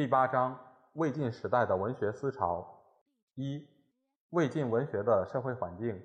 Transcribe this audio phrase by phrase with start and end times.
[0.00, 0.58] 第八章：
[0.94, 2.66] 魏晋时代的文学思潮。
[3.34, 3.68] 一、
[4.30, 6.02] 魏晋文学的社会环境。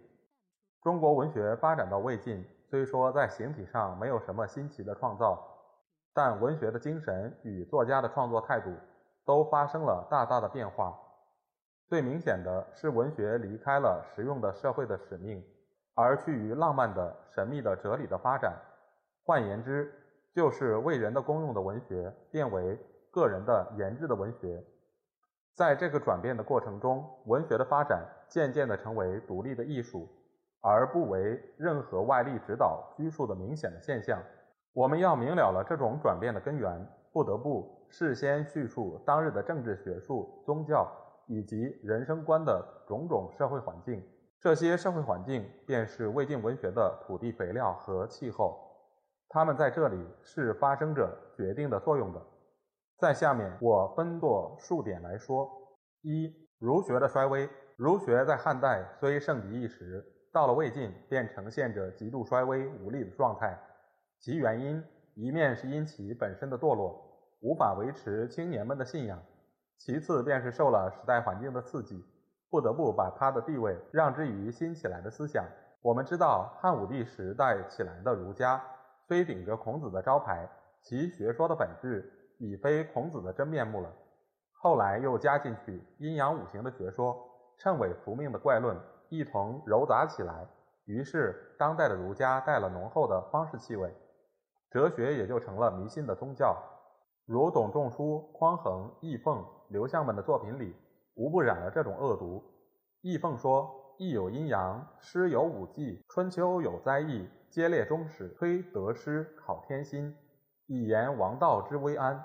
[0.82, 5.42] 中国文学发展到魏晋，虽说在形体上没有什么新奇的创造，
[6.14, 8.70] 但文学的精神与作家的创作态度
[9.24, 10.94] 都发生了大大的变化。
[11.88, 15.42] 最明显的是，文学离开了实用的社会的使命。
[15.94, 18.60] 而趋于浪漫的、神秘的、哲理的发展，
[19.24, 19.90] 换言之，
[20.34, 22.78] 就是为人的公用的文学变为
[23.16, 24.62] 个人的研制的文学。
[25.54, 30.06] 在这个转变的过程中，文学的发展渐渐地成为独立的艺术，
[30.60, 34.22] 而不为任何外力指导拘束的明显的现象。
[34.74, 40.86] 我们要明了了这种转变的根源，不得不事先叙述当日的政治、学术、宗教
[41.28, 44.04] 以及人生观的种种社会环境。
[44.42, 48.60] 这些社会环境便是魏晋文学的土地肥料和气候，
[49.30, 52.22] 它们在这里是发生着决定的作用的。
[52.98, 55.50] 在下面我分作数点来说：
[56.02, 57.50] 一、儒学的衰微。
[57.76, 63.60] 儒学在汉代虽盛极一时，到了魏晋便呈现着极度衰微无力的状态。
[64.22, 64.82] 其原因
[65.14, 67.04] 一面是因其本身的堕落，
[67.42, 69.20] 无法维持青年们的信仰；
[69.78, 72.02] 其次便是受了时代环境的刺激。
[72.50, 75.44] 不得不把他的地位让之于新起来的思想。
[75.82, 78.64] 我们知道，汉武帝时代起来的儒家，
[79.06, 80.50] 虽顶着孔子的招牌，
[80.82, 82.10] 其学说的本质
[82.40, 83.92] 已非孔子的真面目了。
[84.54, 87.16] 后来又加进去阴阳五行的学说、
[87.60, 88.78] 谶纬伏命的怪论，
[89.10, 90.48] 一同糅杂起来，
[90.86, 93.94] 于是当代的儒家带了浓厚的方式气味，
[94.72, 96.58] 哲学也就成了迷信的宗教。
[97.26, 100.76] 如董仲舒、匡衡、易凤、刘向们的作品里。
[101.18, 102.44] 无不染了这种恶毒。
[103.00, 110.14] 易凤说：“易有阴阳，诗有五季，春秋有灾异，皆列中始，推得失，考天心，
[110.66, 112.22] 以言王道之危安。”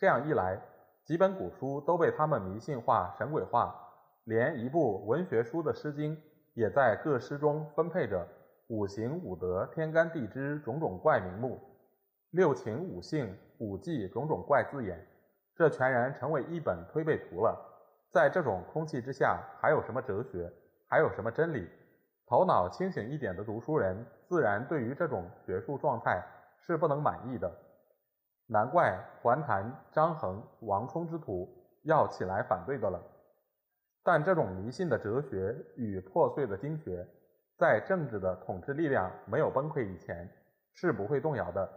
[0.00, 0.58] 这样一来，
[1.04, 3.76] 几本古书都被他们迷信化、神鬼化，
[4.24, 6.16] 连一部文学书的《诗经》
[6.54, 8.26] 也在各诗中分配着
[8.68, 11.60] 五行、五德、天干地支种种怪名目，
[12.30, 15.06] 六情、五性、五季种种怪字眼，
[15.54, 17.54] 这全然成为一本推背图了。
[18.10, 20.50] 在这种空气之下，还有什么哲学？
[20.88, 21.68] 还有什么真理？
[22.26, 26.24] 头脑清醒一点的读书人，自然对于这种学术状态
[26.56, 27.52] 是不能满意的。
[28.52, 31.48] 难怪桓谭、张衡、王充之徒
[31.84, 33.00] 要起来反对的了。
[34.02, 37.06] 但这种迷信的哲学与破碎的经学，
[37.56, 40.28] 在政治的统治力量没有崩溃以前，
[40.72, 41.70] 是不会动摇的，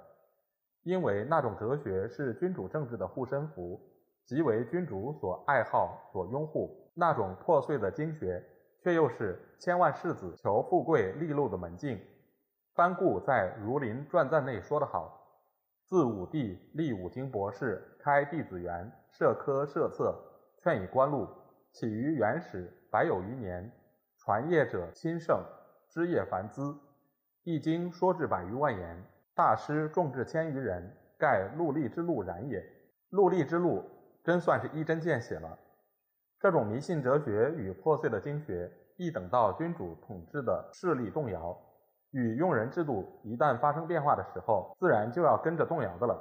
[0.82, 3.80] 因为那种哲学是君主政治的护身符。
[4.26, 8.42] 即为君主所爱好、所拥护那种破碎的经学，
[8.82, 12.00] 却又是千万世子求富贵利禄的门径。
[12.74, 15.20] 班固在《儒林传赞》内说得好
[15.86, 20.16] ：“自武帝立五经博士，开弟子园，设科设策，
[20.62, 21.28] 劝以官禄，
[21.72, 23.72] 起于元始，百有余年。
[24.18, 25.44] 传业者亲盛，
[25.90, 26.76] 枝叶繁滋。
[27.44, 29.04] 一经说至百余万言，
[29.36, 32.64] 大师众至千余人，盖戮力之路然也。
[33.12, 33.84] 戮力之路。”
[34.24, 35.60] 真算是一针见血了。
[36.40, 41.54] 这种迷信哲学与破碎的经学，一等到君主统治的势力动摇，
[42.14, 46.18] 与用人制度一旦发生变化的时候，自然就要跟着动摇的了。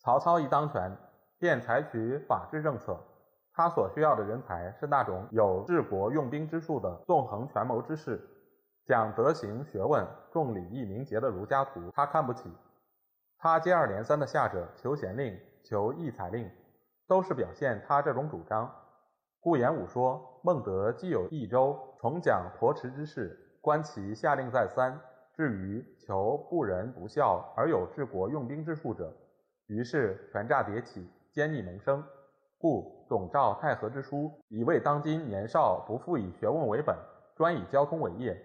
[0.00, 0.90] 曹操一当权，
[1.38, 2.98] 便采取法治政策，
[3.52, 8.20] 他所需要的人才是那种有治国用兵之术的纵横权谋之士，
[8.86, 12.50] 讲德行学问、重礼义名节的儒家徒，他看不起。
[13.38, 16.50] 他接二连三的下着求贤令、求义才令。
[17.06, 18.74] 都是表现他这种主张。
[19.38, 24.98] 顾炎武说：“孟德既有益州，重讲驮持之事，观其下令再三，
[25.36, 29.12] 至于求不仁不孝而有治国用兵之术者，
[29.66, 32.02] 于是权诈迭起，奸逆萌生。
[32.58, 36.96] 故董赵太和之书，以为当今年少不复以学问为本，
[37.36, 38.40] 专以交通为业，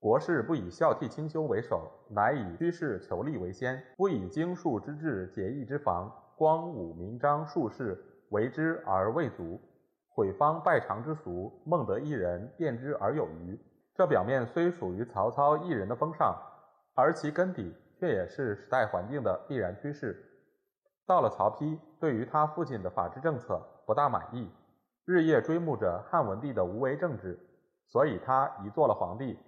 [0.00, 7.98] 国事不以孝悌清修为首，乃以趋势求利为先，不以经术之治节义之防。”光武明章术士
[8.28, 9.58] 为之而未足，
[10.10, 13.58] 毁方拜常之俗，孟德一人辩之而有余。
[13.96, 16.36] 这表面虽属于曹操一人的风尚，
[16.94, 20.22] 而其根底却也是时代环境的必然趋势。
[21.06, 24.52] 到了曹丕，对于他父亲的法治政策不大满意，
[25.06, 27.38] 日夜追慕着汉文帝的无为政治，
[27.88, 29.38] 所以他一做了皇帝，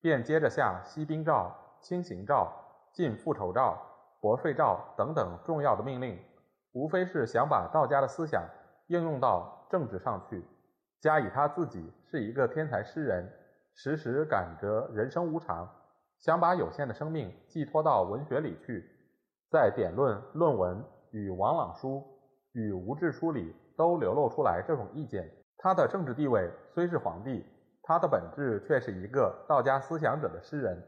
[0.00, 2.52] 便接着下息兵诏、轻刑诏、
[2.92, 3.80] 禁复仇诏、
[4.20, 6.18] 薄税诏等等重要的命令，
[6.72, 8.42] 无非是想把道家的思想
[8.88, 10.44] 应用到政治上去。
[11.00, 13.30] 加以他自己是一个天才诗人，
[13.74, 15.68] 时时感着人生无常，
[16.18, 18.84] 想把有限的生命寄托到文学里去，
[19.50, 20.84] 在典论、论文。
[21.14, 22.02] 与王朗书
[22.52, 25.30] 与吴志书里都流露出来这种意见。
[25.58, 27.44] 他的政治地位虽是皇帝，
[27.82, 30.82] 他的本质却是一个道家思想者的诗人。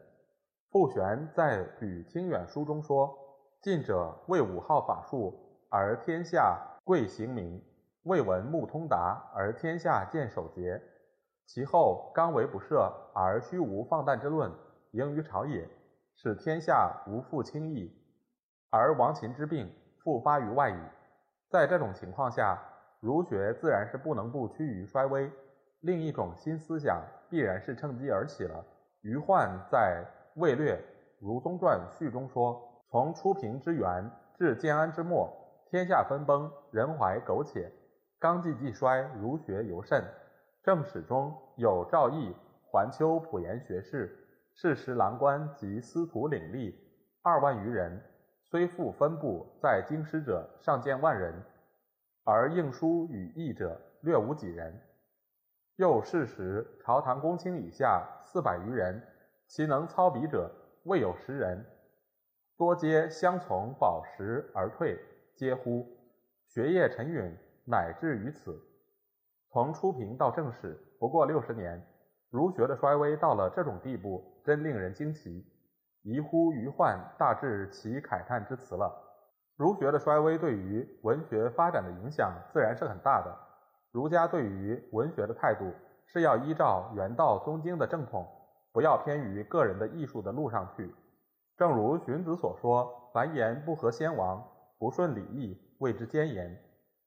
[0.70, 3.14] 傅玄在《吕清远书》中说
[3.60, 5.38] ：“近者为武好法术
[5.70, 7.62] 而天下贵行名，
[8.04, 10.80] 未闻目通达而天下见守节。
[11.46, 14.50] 其后刚为不赦而虚无放诞之论
[14.92, 15.68] 盈于朝野，
[16.14, 17.90] 使天下无复轻易，
[18.70, 19.70] 而王秦之病。”
[20.04, 20.76] 复发于外矣。
[21.48, 22.62] 在这种情况下，
[23.00, 25.32] 儒学自然是不能不趋于衰微。
[25.80, 28.62] 另一种新思想必然是趁机而起了。
[29.00, 30.04] 余焕在
[30.38, 30.78] 《魏略
[31.18, 32.62] 儒宗传序》中说
[32.92, 35.34] ：“从初平之元至建安之末，
[35.70, 37.72] 天下分崩，人怀苟且，
[38.18, 40.04] 纲纪既衰，儒学尤甚。
[40.64, 42.34] 正史中有赵翼、
[42.64, 44.18] 环丘普言学士，
[44.54, 46.74] 事时郎官及司徒领吏
[47.22, 48.02] 二万余人。”
[48.46, 51.34] 虽复分布在京师者上见万人，
[52.22, 54.80] 而应书与译者略无几人。
[55.76, 59.02] 又事时朝堂公卿以下四百余人，
[59.48, 60.48] 其能操笔者
[60.84, 61.66] 未有十人，
[62.56, 64.96] 多皆相从饱食而退，
[65.34, 65.84] 皆乎
[66.46, 68.56] 学业沉陨，乃至于此。
[69.54, 71.80] 从初平到正史不过六十年，
[72.28, 75.46] 儒学的衰微到了这种地步，真令人惊奇。
[76.02, 78.92] 疑乎余患，大致其慨叹之词了。
[79.54, 83.32] 儒学的衰微对于文学发展的影响自然是很大的。
[83.92, 85.72] 儒家对于文学的态度
[86.04, 88.26] 是要依照原道宗经的正统，
[88.72, 90.92] 不要偏于个人的艺术的路上去。
[91.56, 94.44] 正如荀子所说：“凡言不合先王，
[94.80, 96.60] 不顺礼义，谓之奸言。”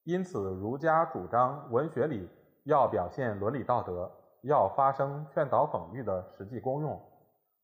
[0.06, 2.30] 因此，儒家主张文学里
[2.68, 4.12] 要表现伦理道德，
[4.42, 7.02] 要发生劝导讽喻的实际功用。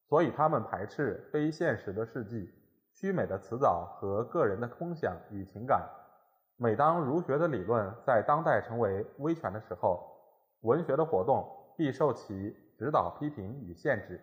[0.08, 2.50] 所以，他们排斥非现实的事迹、
[2.94, 5.86] 虚美的辞藻和个人的空想与情感。
[6.56, 10.10] 每当儒学的理论在当代成为威权的时候，
[10.62, 11.46] 文学的活动
[11.76, 14.22] 必受其指导、批评与限制。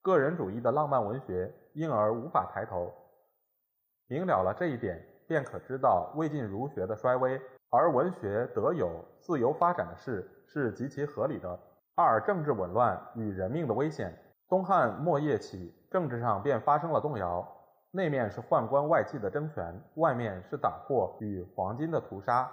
[0.00, 2.90] 个人主义的浪漫文学因而无法抬头。
[4.06, 7.38] 明了了这一点，便可知道魏晋儒学的衰微，
[7.76, 11.58] 而文学得有自由发展的事是极其合理的。
[11.96, 14.16] 二、政治紊乱与人命的危险。
[14.48, 17.44] 东汉末叶起，政治上便发生了动摇。
[17.90, 22.48] 内面是宦官外戚的争权，外面是党祸与黄巾的屠杀。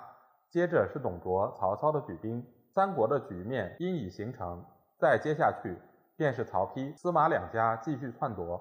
[0.49, 2.43] 接着是董卓、曹操的举兵，
[2.73, 4.65] 三国的局面因已形成。
[4.97, 5.77] 再接下去，
[6.17, 8.59] 便是曹丕、司马两家继续篡夺，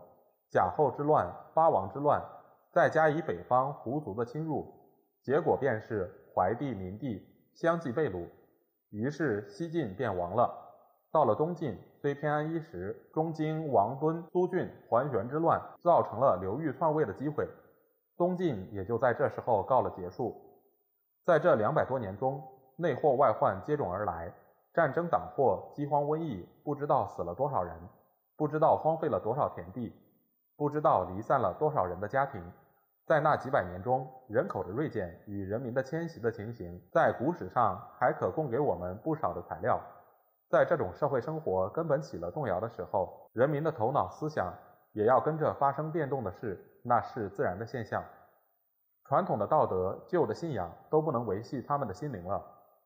[0.51, 2.23] 贾后之乱、八王之乱，
[2.71, 4.71] 再加以北方胡族的侵入，
[5.23, 8.27] 结果便是怀帝、明帝相继被掳，
[8.91, 10.53] 于是西晋便亡了。
[11.12, 11.79] 到了东晋。
[12.00, 17.47] 虽偏安一时，中经王敦、苏峻、桓玄之乱，造成了刘裕篡位的机会，
[18.17, 20.34] 东晋也就在这时候告了结束。
[21.27, 22.43] 在这两百多年中，
[22.77, 24.32] 内祸外患接踵而来，
[24.72, 27.77] 战争、党祸、饥荒、瘟疫，不知道死了多少人，
[28.34, 29.93] 不知道荒废了多少田地，
[30.56, 32.43] 不知道离散了多少人的家庭。
[33.10, 39.81] 在那几百年中，人口的锐减与人民的迁徙的情形，在古史上还可供给我们不少的材料。
[40.48, 44.55] 在这种社会生活根本起了动摇的时候，人民的头脑思想
[44.93, 48.00] 也要跟着发生变动的事，那是自然的现象。
[49.06, 52.40] 传统的道德、旧的信仰都不能维系他们的心灵了。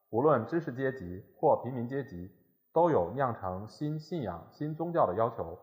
[0.09, 2.35] 无论知识阶级或平民阶级，
[2.73, 5.59] 都有酿成新信仰、新宗教的要求。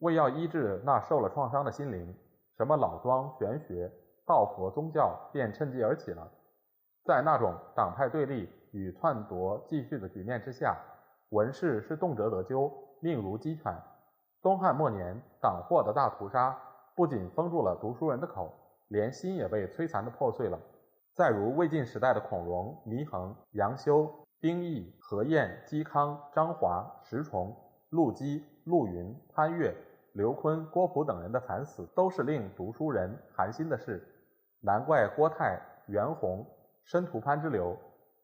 [0.00, 2.14] 为要医治那受了创伤的心灵，
[2.56, 3.90] 什么老庄、玄学、
[4.26, 6.30] 道佛宗教便趁机而起了。
[7.04, 10.76] 在那种党派对立与篡夺继续的局面之下。
[11.30, 12.70] 文士是动辄得咎，
[13.00, 13.74] 命如鸡犬。
[14.40, 16.56] 东汉末年，党祸的大屠杀
[16.94, 18.52] 不仅封住了读书人的口，
[18.88, 20.56] 连心也被摧残的破碎了。
[21.12, 24.08] 再如魏晋时代的孔融、祢衡、杨修、
[24.40, 27.56] 丁义、何晏、嵇康、张华、石崇、
[27.90, 29.74] 陆机、陆云、潘岳、
[30.14, 34.00] 刘琨、郭璞等人的惨死，都是令读书人寒心的事。
[34.60, 36.46] 难怪郭泰、袁弘
[36.84, 37.76] 申屠潘之流，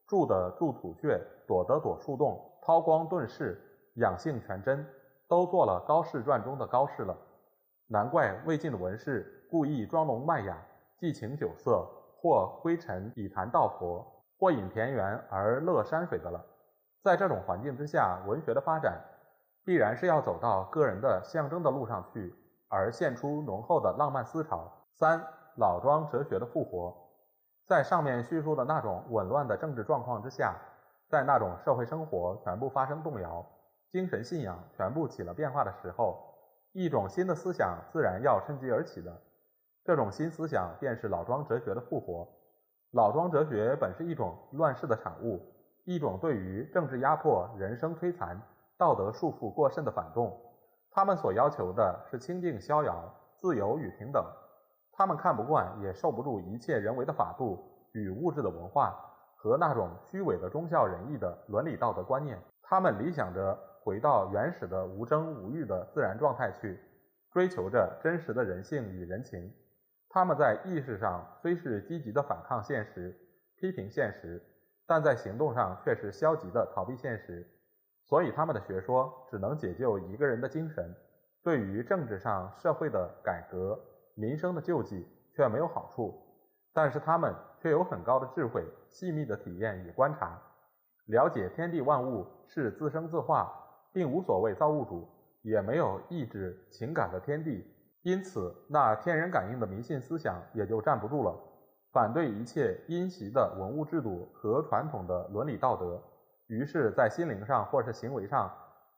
[0.07, 2.39] 住的住土穴，躲得躲树洞。
[2.61, 3.61] 韬光遁世，
[3.95, 4.87] 养性全真，
[5.27, 7.13] 都做了高士传中的高士了。
[7.87, 10.57] 难怪魏晋的文士故意装聋卖哑，
[10.97, 14.05] 寄情酒色，或归尘以谈道佛，
[14.39, 16.41] 或饮田园而乐山水的了。
[17.03, 18.97] 在这种环境之下，文学的发展
[19.63, 22.33] 必然是要走到个人的象征的路上去，
[22.67, 24.71] 而现出浓厚的浪漫思潮。
[24.93, 25.23] 三、
[25.57, 26.95] 老庄哲学的复活，
[27.65, 30.55] 在上面叙述的那种紊乱的政治状况之下，
[31.09, 33.45] 在那种社会生活全部发生动摇，
[33.91, 36.17] 精神信仰全部起了变化的时候，
[36.73, 39.21] 一种新的思想自然要趁机而起的。
[39.83, 42.27] 这种新思想便是老庄哲学的复活。
[42.91, 45.41] 老庄哲学本是一种乱世的产物。
[45.83, 48.39] 一种对于政治压迫、人生摧残、
[48.81, 50.35] 道德束缚过甚的反动，
[50.89, 54.25] 他们所要求的是清净逍遥、自由与平等。
[54.91, 58.99] 他们看不惯也受不住一切人为的法度与物质的文化
[59.35, 62.41] 和那种虚伪的忠孝仁义的伦理道德观念。
[62.63, 66.79] 他们理想着回到原始的无争无欲的自然状态去，
[67.31, 69.53] 追求着真实的人性与人情。
[70.09, 73.15] 他们在意识上虽是积极的反抗现实、
[73.57, 74.41] 批评现实。
[74.87, 77.47] 但在行动上却是消极的逃避现实，
[78.11, 80.93] 所以他们的学说只能解救一个人的精神，
[81.41, 83.79] 对于政治上社会的改革、
[84.15, 86.21] 民生的救济却没有好处。
[86.73, 90.37] 但是他们却有很高的智慧、细密的体验与观察，
[91.05, 93.49] 了解天地万物是自生自化，
[93.93, 95.07] 并无所谓造物主，
[95.41, 97.65] 也没有意志情感的天地，
[98.01, 101.33] 因此那天人感应的迷信思想也就站不住了。
[101.93, 106.01] 反对一切因袭的文物制度和传统的伦理道德，
[106.51, 108.51] 于是，在心灵上或是行为上，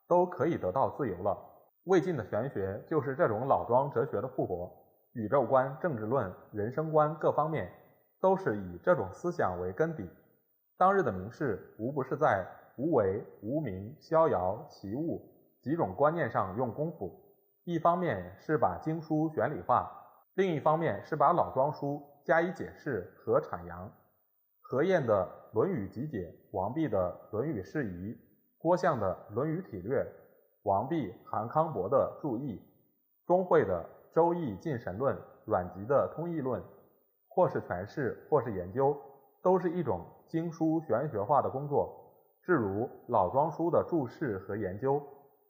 [0.08, 1.38] 都可以得到自由了。
[1.84, 4.72] 魏晋的玄学就是这种老庄哲学的复活，
[5.12, 7.72] 宇宙观、政治论、人生观各方面，
[8.20, 10.10] 都是以这种思想为根底。
[10.80, 12.44] 当日的名士无不是在
[12.76, 15.22] 无为、无名、逍遥、奇物
[15.62, 17.14] 几种观念上用功夫，
[17.66, 19.92] 一方面是把经书玄理化，
[20.34, 22.02] 另一方面是把老庄书。
[22.26, 23.92] 加以解释和阐扬，
[24.62, 26.20] 何晏的《论语集解》，
[26.54, 28.14] 王弼的《论语释疑》，
[28.60, 30.02] 郭象的《论语体略》，
[30.62, 32.62] 王弼、韩康伯的注译，
[33.26, 33.84] 钟会的
[34.16, 36.62] 《周易尽神论》，阮籍的《通义论》，
[37.28, 38.96] 或是诠释，或是研究，
[39.42, 41.92] 都是一种经书玄学化的工作。
[42.44, 45.02] 至如老庄书的注释和研究，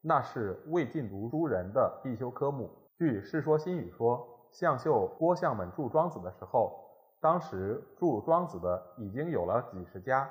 [0.01, 2.69] 那是魏晋读书人的必修科目。
[2.97, 4.29] 据《世说新语》说。
[4.53, 6.79] 向秀、郭象们著《庄子》的时候，
[7.19, 10.29] 当时著《庄子》的已经有了几十家。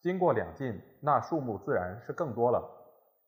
[0.00, 2.62] 经过两晋，那数目自然是更多了。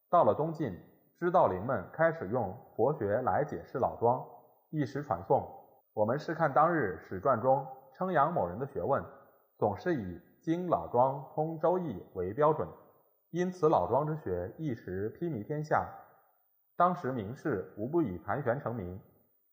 [0.09, 0.79] 到了东晋，
[1.19, 4.25] 知道灵们开始用佛学来解释老庄，
[4.71, 5.45] 一时传颂。
[5.93, 9.03] 我们是看当日史传中称扬某人的学问，
[9.59, 12.69] 总是以经老庄通周易为标准，
[13.31, 15.89] 因此老庄之学一时披靡天下。
[16.77, 18.99] 当时名士无不以盘旋成名。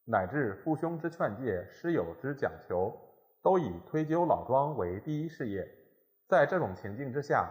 [0.06, 2.96] 乃至父兄之劝诫、师友之讲求，
[3.42, 5.68] 都以推究老庄为第一事业。
[6.28, 7.50] 在这种情境之下，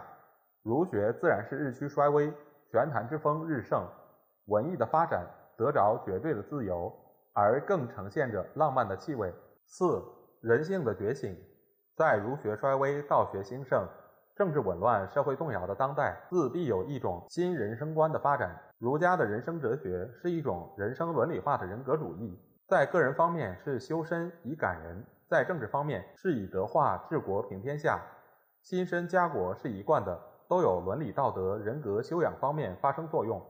[0.61, 2.31] 儒学自然是日趋衰微，
[2.71, 3.83] 玄谈之风日盛，
[4.45, 5.25] 文艺的发展
[5.57, 6.93] 得着绝对的自由，
[7.33, 9.33] 而更呈现着浪漫的气味。
[9.65, 10.03] 四、
[10.41, 11.35] 人性的觉醒，
[11.95, 13.83] 在儒学衰微、道学兴盛、
[14.35, 18.55] 政治紊乱、社会动摇的当代，自必有一种新人生观的发展。
[18.77, 22.39] 儒家的人生哲学是一种人生伦理化的人格主义。
[22.67, 27.99] 在个人方面是修身以感人，在政治方面是以德化治国平天下，
[28.67, 30.19] 心身家国是一贯的，
[30.49, 33.41] 都有伦理道德人格修养方面发生作用。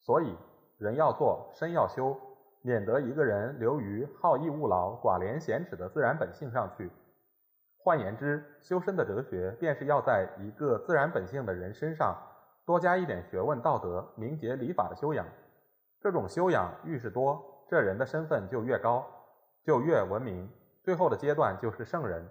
[0.00, 0.36] 所以
[0.76, 2.16] 人要做，身要修，
[2.62, 6.90] 免得一个人流于好逸恶劳、寡廉鲜耻的自然本性上去。
[7.78, 12.16] 换言之，修身的哲学便是要在一个自然本性的人身上
[12.64, 15.24] 多加一点学问、道德、明节、礼法的修养。
[16.00, 17.40] 这种修养愈是多。
[17.68, 19.06] 这人的身份就越高，
[19.64, 20.50] 就越文明，
[20.82, 22.28] 最后的阶段就是圣人。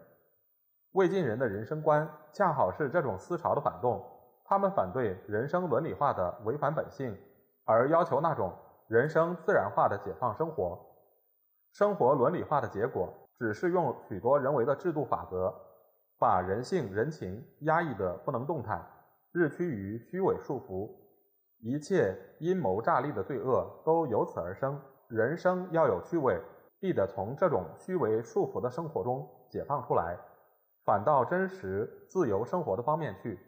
[0.96, 4.02] 魏晋人的人生观恰好是这种思潮的反动，
[4.46, 7.14] 他们反对人生伦理化的违反本性，
[7.66, 8.54] 而要求那种
[8.88, 10.80] 人生自然化的解放生活。
[11.74, 15.54] 生活伦理化的结果，只是用许多人为的制度法则，
[16.18, 18.82] 把人性人情压抑得不能动弹，
[19.34, 20.90] 日趋于虚伪束缚，
[21.60, 24.80] 一切阴谋诈利的罪恶都由此而生。
[25.10, 26.42] 人生要有趣味，
[26.80, 30.18] 必得从这种虚伪束缚的生活中解放出来，
[30.86, 33.40] 反到真实自由生活的方面去。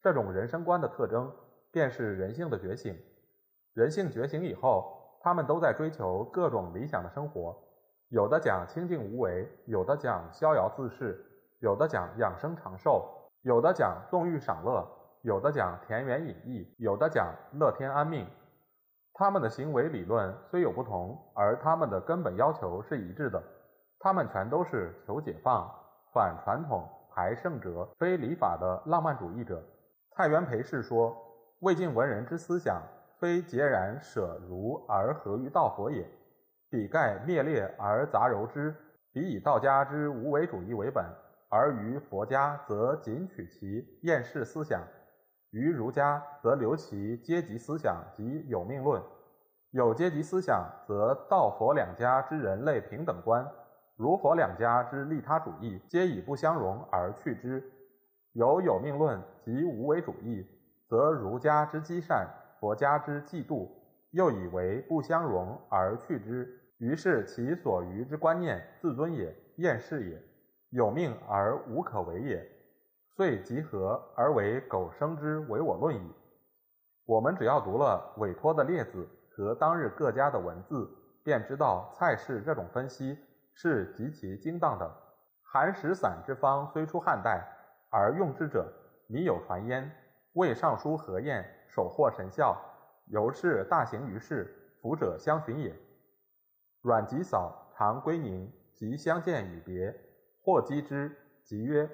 [0.00, 1.30] 这种人生观的特征，
[1.70, 2.98] 便是人性的觉醒。
[3.74, 7.54] 人性觉醒以后，他们都在追求各种理想的生活，
[8.08, 11.24] 有的讲清静无为，有的讲逍遥自适，
[11.60, 13.06] 有的讲养生长寿，
[13.42, 14.88] 有的讲纵欲赏乐，
[15.22, 18.26] 有的讲田园隐逸，有的讲乐天安命。
[19.12, 23.42] 他们的行为理论虽有不同，而他们的根本要求是一致的，
[23.98, 25.68] 他们全都是求解放、
[26.12, 29.62] 反传统、排圣哲、非礼法的浪漫主义者。
[30.10, 31.16] 蔡元培是说
[31.60, 32.82] ：“魏晋文人之思想，
[33.18, 36.08] 非截然舍儒而合于道佛也，
[36.70, 38.74] 彼盖灭裂而杂糅之。
[39.12, 41.04] 彼以道家之无为主义为本，
[41.48, 44.82] 而于佛家则仅取其厌世思想，
[45.50, 49.02] 于儒家则留其阶级思想及有命论。
[49.70, 53.46] 有阶级思想，则道佛两家之人类平等观。”
[53.98, 57.60] 儒佛两家之利他主义，皆以不相容而去之；
[58.32, 60.46] 有有命论及无为主义，
[60.88, 62.28] 则儒家之积善，
[62.60, 63.68] 佛家之嫉妒，
[64.12, 66.48] 又以为不相容而去之。
[66.78, 70.22] 于是其所余之观念，自尊也，厌世也，
[70.70, 72.48] 有命而无可为也，
[73.16, 76.12] 遂集合而为苟生之唯我论矣。
[77.04, 80.88] 我们只要读了委托的列子和当日各家的文字，
[81.24, 83.18] 便知道蔡氏这种分析。
[83.60, 84.88] 是极其精当的。
[85.42, 87.44] 寒食散之方虽出汉代，
[87.90, 88.72] 而用之者
[89.08, 89.90] 靡有传焉。
[90.34, 92.56] 魏尚书何晏首获神效，
[93.06, 95.74] 由是大行于世，福者相循也。
[96.82, 99.92] 阮籍嫂常归宁，即相见与别，
[100.40, 101.10] 或击之，
[101.42, 101.90] 即曰：“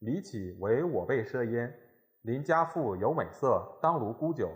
[0.00, 1.74] 李岂为我辈奢焉？
[2.20, 4.50] 邻家妇有美色，当如沽酒。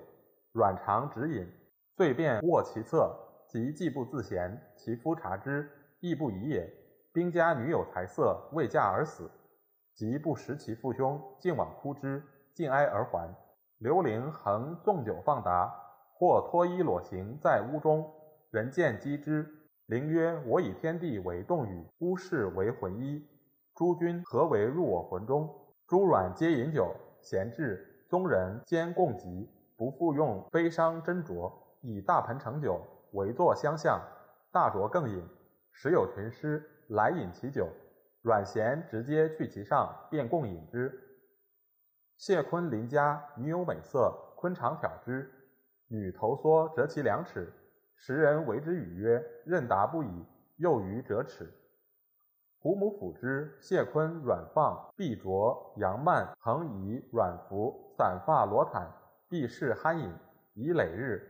[0.52, 1.50] 阮常直饮，
[1.96, 3.16] 遂便卧其侧，
[3.48, 5.66] 即既不自闲，其夫察之。”
[6.00, 6.72] 亦不疑也。
[7.12, 9.30] 兵家女有才色，未嫁而死，
[9.94, 12.22] 即不识其父兄，竟往哭之，
[12.54, 13.34] 尽哀而还。
[13.78, 15.72] 刘伶恒纵酒放达，
[16.14, 18.12] 或脱衣裸行在屋中，
[18.50, 19.46] 人见击之。
[19.86, 23.26] 伶曰：“我以天地为动语，屋室为魂衣。
[23.74, 25.52] 诸君何为入我魂中？”
[25.88, 32.80] 诸阮皆饮酒，闲至，宗人兼共集，不复用悲伤斟酌，以大盆盛酒，
[33.14, 34.00] 围坐相向，
[34.52, 35.26] 大酌更饮。
[35.82, 37.66] 时有群师来饮其酒，
[38.20, 40.92] 阮咸直接去其上，便共饮之。
[42.18, 45.32] 谢坤邻家女有美色，坤常挑之，
[45.88, 47.50] 女头缩折其两尺，
[47.96, 50.26] 时人为之语曰：“任达不已。”
[50.60, 51.50] 又于折尺。
[52.58, 58.86] 胡母抚之，谢坤软放，臂着杨蔓，横移软服，散发罗毯，
[59.30, 60.12] 必是酣饮，
[60.52, 61.26] 以累日。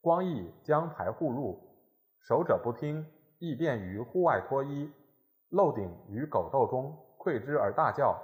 [0.00, 1.60] 光义将排户入，
[2.18, 3.06] 守者不听。
[3.40, 4.92] 亦便于户外脱衣，
[5.48, 8.16] 漏顶于狗斗中，窥之而大叫。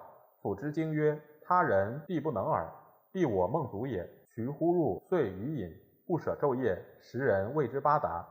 [0.43, 2.71] 抚之惊曰：“他人必不能耳，
[3.11, 5.75] 必我梦足也。”徐呼入，遂余饮，
[6.07, 6.79] 不舍昼夜。
[7.01, 8.29] 时人谓之八达。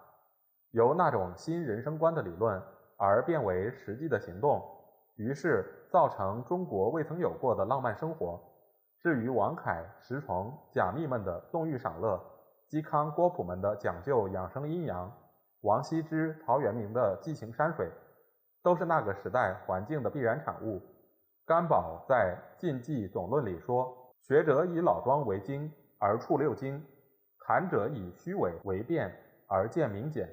[0.70, 2.62] 由那种新人生观的理论，
[2.98, 4.64] 而变为实际的行动，
[5.16, 8.40] 于是造成中国未曾有过的浪漫生活。
[9.02, 12.24] 至于王凯、石崇、贾密们的纵欲赏乐，
[12.70, 15.12] 嵇康、郭璞们的讲究养生阴阳。
[15.66, 17.90] 王羲之、陶渊明的寄情山水，
[18.62, 20.80] 都是那个时代环境的必然产物。
[21.44, 26.80] 甘宝在《晋纪总论》里说：“学者以老庄为经，而处六经；
[27.40, 29.12] 谈者以虚伪为辩，
[29.48, 30.28] 而见明简；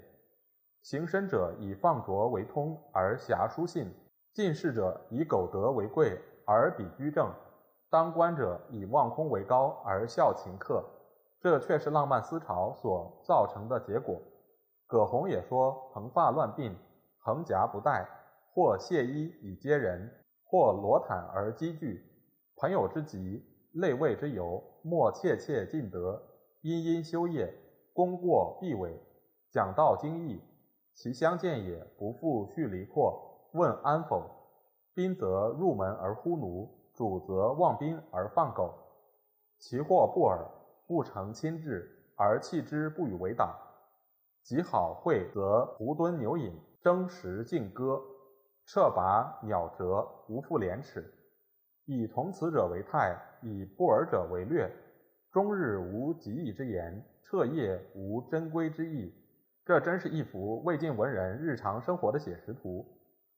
[0.83, 3.87] 行深者以放浊为通，而侠书信；
[4.35, 7.29] 进士者以苟得为贵，而比居正；
[7.88, 10.85] 当官者以望空为高，而效勤客。”
[11.40, 14.21] 这却是浪漫思潮所造成的结果。
[14.92, 16.70] 葛洪也说：“蓬发乱鬓，
[17.18, 18.07] 横夹不带；
[18.52, 20.07] 或亵衣以接人，
[20.44, 22.05] 或裸袒而积聚。
[22.59, 26.22] 朋友之极，类位之由，莫切切尽得。
[26.61, 27.50] 殷殷修业，
[27.94, 28.94] 功过必伟。
[29.50, 30.42] 讲道精义，
[30.92, 33.48] 其相见也不复叙离阔。
[33.52, 34.31] 问安否？
[34.92, 38.74] 宾则入门而呼奴，主则望宾而放狗。
[39.59, 40.46] 其祸不尔，
[40.87, 43.57] 不成亲至，而弃之不与为党。”
[44.42, 48.00] 极好会，则胡蹲牛饮，争食竞歌，
[48.66, 51.12] 彻拔鸟折，无复廉耻。
[51.85, 54.70] 以同此者为泰，以不尔者为略。
[55.31, 59.14] 终日无极意之言，彻夜无珍贵之意。
[59.64, 62.85] 这真是一幅魏晋文人日常生活的写实图。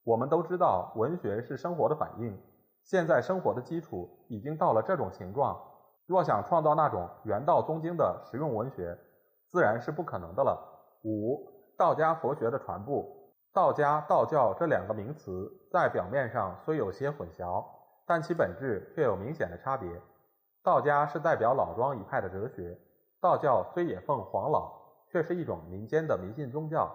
[0.04, 2.36] 我们都知道，文学是生活的反应。
[2.82, 5.58] 现在生活的基础已经到了这种形状，
[6.06, 8.98] 若想创造那种原道宗经的实用文学，
[9.48, 10.73] 自然是不可能的了。
[11.04, 13.06] 五、道家佛学的传播。
[13.52, 17.64] 道家、道教这两个名词在表面上虽有些混淆，
[18.06, 19.88] 但其本质却有明显的差别。
[20.62, 22.76] 道家是代表老庄一派的哲学，
[23.20, 24.72] 道教虽也奉黄老，
[25.08, 26.90] 却是一种民间的迷信宗教。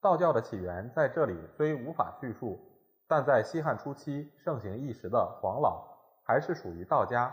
[0.00, 2.58] 道教的起源在这里虽无法叙述，
[3.06, 5.86] 但在西汉初期盛行一时的黄老
[6.24, 7.32] 还是属于道家。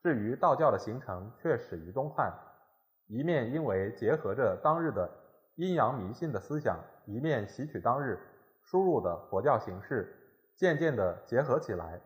[0.00, 2.32] 至于道教的形成，却始于东汉，
[3.08, 5.10] 一面因为结合着当日的。
[5.56, 8.18] 阴阳迷信的思想，一面吸取当日
[8.62, 10.14] 输入的佛教形式
[10.54, 11.98] 渐渐地结合起来，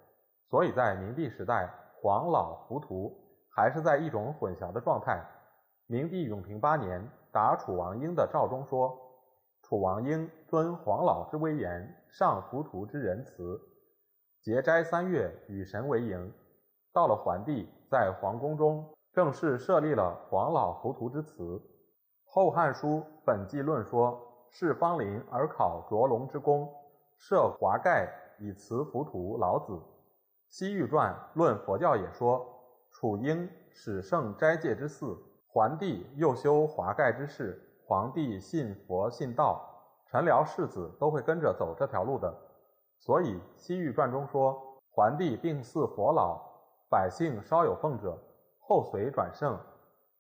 [0.49, 1.69] 所以在明帝时代，
[2.01, 3.13] 黄老浮屠
[3.51, 5.21] 还是在一种混淆的状态。
[5.87, 8.97] 明帝永平八年，答楚王英的诏中说
[9.63, 13.61] ：“楚王英尊黄老之威严，上浮屠之仁慈，
[14.41, 16.33] 节斋三月，与神为营。”
[16.95, 21.43] 到了桓帝，在皇宫中正式设立了黄老浮屠之祠。
[22.33, 24.17] 《后汉书·本纪论》说
[24.51, 26.73] ：“是方林而考卓龙之功，
[27.17, 29.73] 设华盖以祠浮屠老子。”
[30.49, 32.47] 《西域传》论佛教也说
[32.89, 35.19] ：“楚英始圣斋戒之寺。”
[35.53, 39.61] 桓帝又修华盖之事，皇帝信佛信道，
[40.07, 42.33] 臣僚世子都会跟着走这条路的。
[43.01, 44.57] 所以《西域传》中说，
[44.93, 46.41] 桓帝病似佛老，
[46.89, 48.17] 百姓稍有奉者，
[48.61, 49.59] 后随转圣。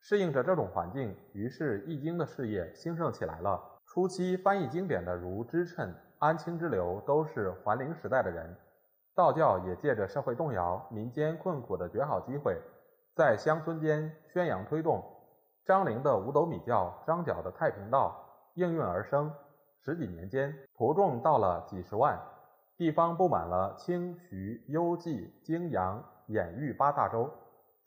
[0.01, 3.61] 适应着这种环境，于是易经的事业兴盛起来了。
[3.87, 8.57] 初期翻译经典的如支称、安清之流，都是桓灵时代的人。
[9.15, 12.57] 道教也借着社会动摇、民间困苦的绝好机会，
[13.15, 15.05] 在乡村间宣扬推动。
[15.67, 18.17] 张陵的五斗米教、张角的太平道
[18.55, 19.31] 应运而生，
[19.85, 22.19] 十几年间徒众到了几十万，
[22.77, 27.31] 地方布满了清、徐、幽、冀、荆、扬、兖、豫八大洲，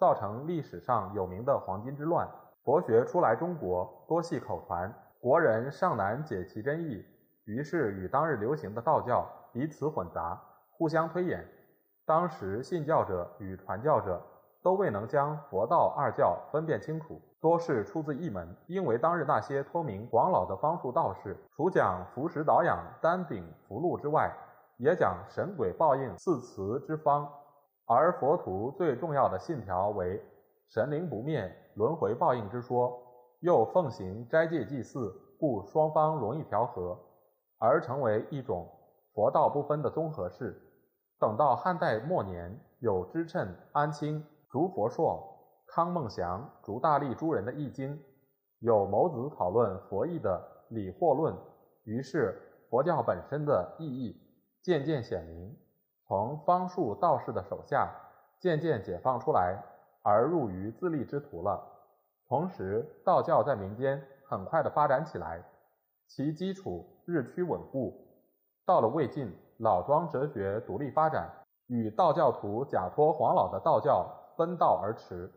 [0.04, 2.28] 造成历史上有名的黄巾之乱。
[2.66, 7.02] 佛学初来中国，多系口传，国人尚难解其真意，
[7.46, 10.38] 于是与当日流行的道教彼此混杂，
[10.72, 11.48] 互相推演。
[12.06, 14.22] 当时信教者与传教者
[14.62, 17.22] 都未能将佛道二教分辨清楚。
[17.40, 24.30] 多是出自一门，因为当日那些托名广老的方术道士，除讲服食导养、丹顶福禄之外，
[24.76, 27.26] 也讲神鬼报应四慈之方。
[27.86, 30.22] 而佛徒最重要的信条为
[30.70, 32.98] 神灵不灭、轮回报应之说，
[33.42, 36.98] 又奉行斋戒祭祀，故双方容易调和，
[37.60, 38.70] 而成为一种
[39.14, 40.60] 佛道不分的综合式。
[41.20, 45.30] 等到汉代末年，有支称安清、竺佛硕。
[45.68, 48.00] 康孟祥、竺大力诸人的易经，
[48.60, 51.36] 有谋子讨论佛义的理惑论，
[51.84, 54.16] 于是佛教本身的意义
[54.62, 55.56] 渐渐显明，
[56.08, 57.90] 从方术道士的手下
[58.40, 59.58] 渐渐解放出来，
[60.02, 61.64] 而入于自立之途了。
[62.28, 65.44] 同时，道教在民间很快的发展起来，
[66.08, 67.94] 其基础日趋稳固。
[68.66, 71.30] 到了魏晋，老庄哲学独立发展，
[71.68, 75.32] 与道教徒假托黄老的道教分道而驰。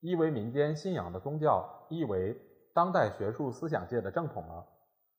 [0.00, 2.36] 一为民间信仰的宗教，一为
[2.74, 4.66] 当代学术思想界的正统了。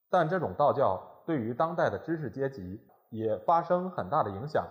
[0.10, 4.66] 但这种道教对于当代的知识阶级也发生很大的影响。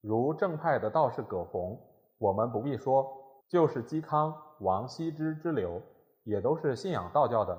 [0.00, 1.80] 如正派的道士葛洪，
[2.18, 3.06] 我们不必说，
[3.48, 5.82] 就是嵇康、王羲之之流，
[6.24, 7.58] 也都是信仰道教的。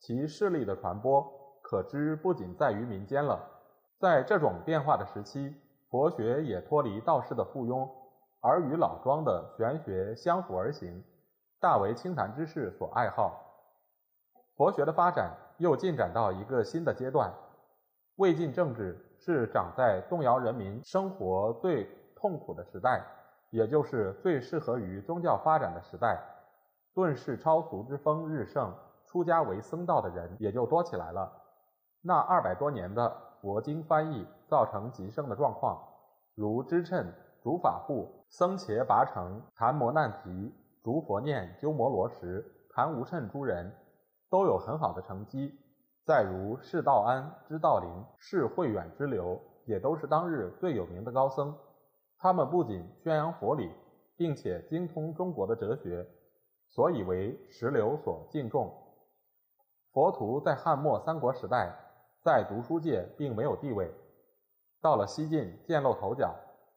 [0.00, 1.26] 其势力的传播，
[1.62, 3.44] 可知不仅在于民间了。
[3.98, 5.54] 在这种变化的时期，
[5.90, 7.88] 佛学也脱离道士的附庸。
[8.40, 11.02] 而与老庄的玄学相辅而行，
[11.58, 13.44] 大为清谈之士所爱好。
[14.56, 17.34] 佛学的发展又进展到一个新的阶段。
[18.14, 23.04] 魏晋政治是长在动摇人民生活最痛苦的时代，
[23.50, 26.18] 也就是最适合于宗教发展的时代。
[26.94, 31.30] 顿世超俗之风日盛，出家为僧道的人也就多起来了。
[32.02, 35.78] 那二百多年的佛经翻译造成极盛的状况，
[36.34, 37.12] 如支称。
[37.40, 40.52] 竺法护、僧伽拔城、昙摩难提、
[40.82, 43.72] 竺佛念、鸠摩罗什、昙无谶诸人，
[44.28, 45.56] 都有很好的成绩。
[46.08, 51.54] 再如释道安、知道林、释慧远之流，也都是当日最有名的高僧。
[52.16, 53.70] 他们不仅宣扬佛理，
[54.16, 56.08] 并且精通中国的哲学，
[56.66, 58.72] 所以为石流所敬重。
[59.92, 61.76] 佛徒在汉末三国时代，
[62.24, 63.92] 在读书界并没有地位，
[64.80, 66.34] 到了西晋崭露头角。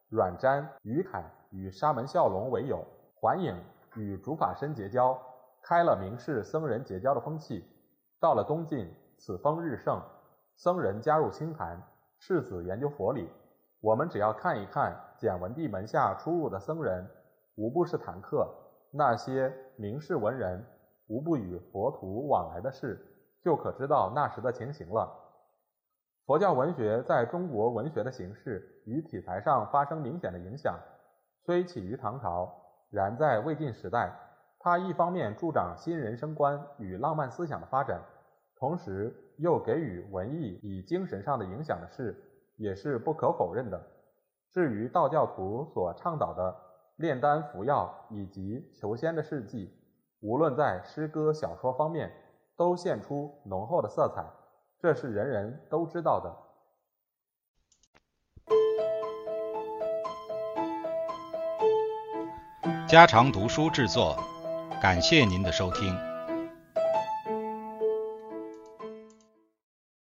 [0.10, 3.56] 阮瞻、于凯与沙门孝龙为友，桓颖
[3.96, 5.18] 与竺法申结交，
[5.64, 7.66] 开了名士僧人结交的风气。
[8.20, 10.02] 到了东晋，此风日盛，
[10.56, 11.80] 僧人加入清谈，
[12.18, 13.30] 士子研究佛理。
[13.80, 17.08] 我们只要看一看简文帝门下出入的僧人，
[17.54, 18.48] 无不是谈客；
[18.90, 20.66] 那些名士文人，
[21.06, 23.00] 无不与佛徒往来的事，
[23.44, 25.08] 就可知道那时的情形了。
[26.26, 30.80] 佛教文学在中国文学的形式与题材上发生明显的影响，
[31.46, 32.52] 虽起于唐朝，
[32.90, 34.12] 然在魏晋时代，
[34.58, 38.02] 它一方面助长新人生观与浪漫思想的发展，
[38.62, 42.16] 同时又给予文艺以精神上的影响的事
[42.58, 43.82] 也是不可否认的。
[44.52, 46.56] 至于道教徒所倡导的
[46.98, 49.74] 炼丹服药以及求仙的事迹
[50.20, 52.12] 无论在诗歌小说方面
[52.56, 54.24] 都现出浓厚的色彩
[54.78, 56.32] 这是人人都知道的。
[62.88, 64.16] 家常读书制作
[64.80, 66.11] 感谢您的收听。